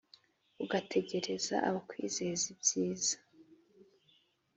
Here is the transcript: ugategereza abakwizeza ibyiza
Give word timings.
ugategereza 0.63 1.55
abakwizeza 1.69 2.43
ibyiza 2.55 3.17